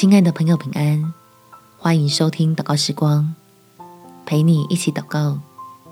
[0.00, 1.12] 亲爱的朋友，平安！
[1.76, 3.34] 欢迎收听祷告时光，
[4.24, 5.38] 陪你一起祷告，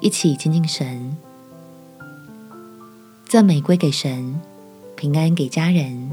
[0.01, 1.15] 一起亲近神。
[3.27, 4.41] 赞美归给神，
[4.97, 6.11] 平安给家人。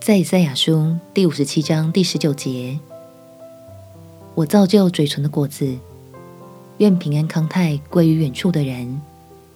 [0.00, 2.78] 在以赛亚书第五十七章第十九节，
[4.36, 5.76] 我造就嘴唇的果子，
[6.76, 9.02] 愿平安康泰归于远处的人，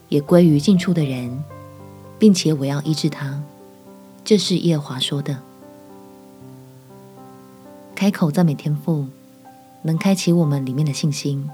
[0.08, 1.44] 也归于近处的人，
[2.18, 3.40] 并且我要医治他。
[4.24, 5.40] 这是耶和华说的。
[8.02, 9.06] 开口赞美天父，
[9.82, 11.48] 能开启我们里面的信心，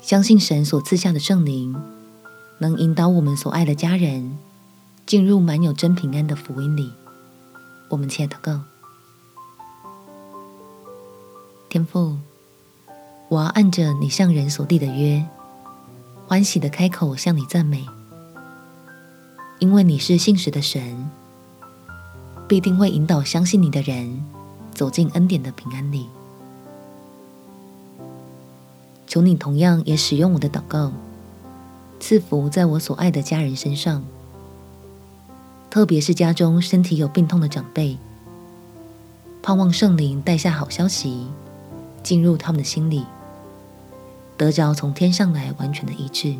[0.00, 1.76] 相信神所赐下的圣灵，
[2.60, 4.38] 能引导我们所爱的家人
[5.04, 6.94] 进入满有真平安的福音里。
[7.90, 8.62] 我们且祷告：
[11.68, 12.16] 天父，
[13.28, 15.22] 我要按着你向人所立的约，
[16.26, 17.86] 欢喜的开口向你赞美，
[19.58, 21.10] 因为你是信实的神，
[22.48, 24.24] 必定会引导相信你的人
[24.78, 26.06] 走进恩典的平安里。
[29.08, 30.92] 求你同样也使用我的祷告，
[31.98, 34.04] 赐福在我所爱的家人身上。
[35.68, 37.98] 特别是家中身体有病痛的长辈，
[39.42, 41.26] 盼望圣灵带下好消息，
[42.04, 43.04] 进入他们的心里，
[44.36, 46.36] 得着从天上来完全的医治。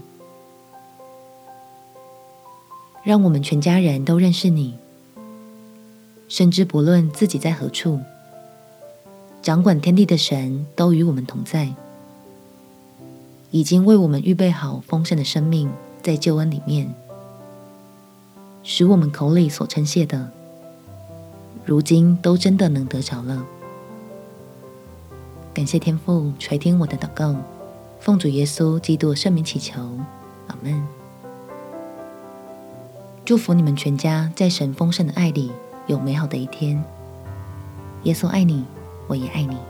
[3.02, 4.78] 让我们全家人都认识你，
[6.28, 7.98] 深知不论自己在何处，
[9.40, 11.72] 掌管天地的神都与我们同在，
[13.50, 15.70] 已经为我们预备好丰盛的生命，
[16.02, 16.94] 在救恩里面。
[18.62, 20.30] 使我们口里所称谢的，
[21.64, 23.46] 如今都真的能得着了。
[25.54, 27.34] 感谢天父垂听我的祷告，
[28.00, 29.80] 奉主耶稣基督圣名祈求，
[30.48, 30.86] 阿门。
[33.24, 35.50] 祝福你们全家在神丰盛的爱里
[35.86, 36.82] 有美好的一天。
[38.04, 38.64] 耶稣爱你，
[39.08, 39.67] 我也爱你。